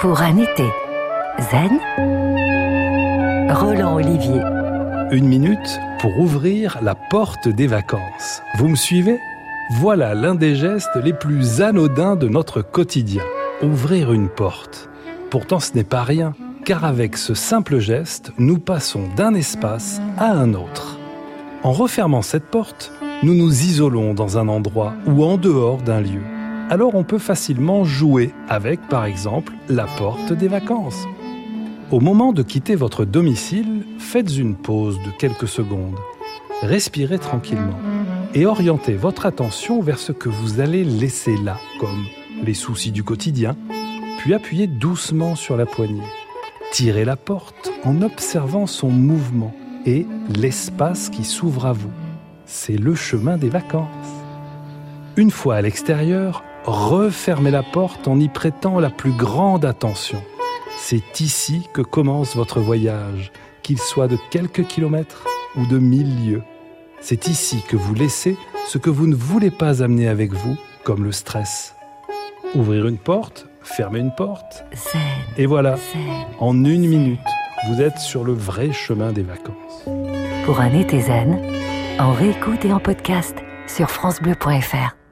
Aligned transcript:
pour 0.00 0.20
un 0.20 0.36
été 0.36 0.66
zen, 1.38 1.80
Roland 3.50 3.94
Olivier. 3.94 4.42
Une 5.10 5.26
minute 5.26 5.80
pour 6.00 6.18
ouvrir 6.18 6.78
la 6.82 6.94
porte 6.94 7.48
des 7.48 7.66
vacances. 7.66 8.42
Vous 8.58 8.68
me 8.68 8.76
suivez? 8.76 9.18
Voilà 9.78 10.14
l'un 10.14 10.34
des 10.34 10.54
gestes 10.54 10.96
les 11.02 11.14
plus 11.14 11.62
anodins 11.62 12.14
de 12.14 12.28
notre 12.28 12.60
quotidien. 12.60 13.22
Ouvrir 13.62 14.12
une 14.12 14.28
porte. 14.28 14.90
Pourtant 15.30 15.60
ce 15.60 15.72
n'est 15.74 15.84
pas 15.84 16.02
rien, 16.02 16.34
car 16.64 16.84
avec 16.84 17.16
ce 17.16 17.34
simple 17.34 17.78
geste, 17.78 18.32
nous 18.38 18.58
passons 18.58 19.08
d'un 19.16 19.34
espace 19.34 20.00
à 20.18 20.30
un 20.30 20.52
autre. 20.52 20.98
En 21.62 21.72
refermant 21.72 22.22
cette 22.22 22.46
porte, 22.46 22.92
nous 23.22 23.34
nous 23.34 23.62
isolons 23.62 24.12
dans 24.12 24.36
un 24.36 24.48
endroit 24.48 24.92
ou 25.06 25.24
en 25.24 25.38
dehors 25.38 25.78
d'un 25.78 26.00
lieu 26.00 26.22
alors 26.68 26.94
on 26.94 27.04
peut 27.04 27.18
facilement 27.18 27.84
jouer 27.84 28.32
avec, 28.48 28.80
par 28.88 29.04
exemple, 29.04 29.52
la 29.68 29.86
porte 29.86 30.32
des 30.32 30.48
vacances. 30.48 31.04
Au 31.92 32.00
moment 32.00 32.32
de 32.32 32.42
quitter 32.42 32.74
votre 32.74 33.04
domicile, 33.04 33.84
faites 33.98 34.36
une 34.36 34.56
pause 34.56 34.98
de 35.04 35.10
quelques 35.18 35.48
secondes. 35.48 35.98
Respirez 36.62 37.18
tranquillement 37.18 37.78
et 38.34 38.46
orientez 38.46 38.94
votre 38.94 39.26
attention 39.26 39.80
vers 39.80 39.98
ce 39.98 40.10
que 40.10 40.28
vous 40.28 40.60
allez 40.60 40.82
laisser 40.82 41.36
là, 41.36 41.58
comme 41.78 42.04
les 42.42 42.54
soucis 42.54 42.90
du 42.90 43.04
quotidien, 43.04 43.56
puis 44.18 44.34
appuyez 44.34 44.66
doucement 44.66 45.36
sur 45.36 45.56
la 45.56 45.66
poignée. 45.66 46.02
Tirez 46.72 47.04
la 47.04 47.16
porte 47.16 47.70
en 47.84 48.02
observant 48.02 48.66
son 48.66 48.88
mouvement 48.88 49.54
et 49.86 50.06
l'espace 50.34 51.10
qui 51.10 51.22
s'ouvre 51.22 51.66
à 51.66 51.72
vous. 51.72 51.92
C'est 52.44 52.76
le 52.76 52.96
chemin 52.96 53.38
des 53.38 53.48
vacances. 53.48 53.86
Une 55.16 55.30
fois 55.30 55.56
à 55.56 55.62
l'extérieur, 55.62 56.42
refermez 56.66 57.50
la 57.50 57.62
porte 57.62 58.08
en 58.08 58.18
y 58.18 58.28
prêtant 58.28 58.80
la 58.80 58.90
plus 58.90 59.12
grande 59.12 59.64
attention. 59.64 60.22
C'est 60.78 61.20
ici 61.20 61.68
que 61.72 61.80
commence 61.80 62.36
votre 62.36 62.60
voyage, 62.60 63.32
qu'il 63.62 63.78
soit 63.78 64.08
de 64.08 64.18
quelques 64.30 64.66
kilomètres 64.66 65.24
ou 65.56 65.66
de 65.66 65.78
mille 65.78 66.26
lieues. 66.26 66.42
C'est 67.00 67.28
ici 67.28 67.62
que 67.68 67.76
vous 67.76 67.94
laissez 67.94 68.36
ce 68.66 68.78
que 68.78 68.90
vous 68.90 69.06
ne 69.06 69.14
voulez 69.14 69.50
pas 69.50 69.82
amener 69.82 70.08
avec 70.08 70.32
vous, 70.32 70.56
comme 70.84 71.04
le 71.04 71.12
stress. 71.12 71.74
Ouvrir 72.54 72.86
une 72.86 72.98
porte, 72.98 73.46
fermer 73.62 74.00
une 74.00 74.14
porte. 74.14 74.64
Et 75.36 75.46
voilà, 75.46 75.76
en 76.40 76.64
une 76.64 76.86
minute, 76.86 77.20
vous 77.68 77.80
êtes 77.80 77.98
sur 77.98 78.24
le 78.24 78.32
vrai 78.32 78.72
chemin 78.72 79.12
des 79.12 79.22
vacances. 79.22 79.84
Pour 80.44 80.60
un 80.60 80.72
été 80.72 81.00
zen, 81.00 81.40
en 81.98 82.12
réécoute 82.12 82.64
et 82.64 82.72
en 82.72 82.80
podcast 82.80 83.36
sur 83.66 83.90
FranceBleu.fr. 83.90 85.05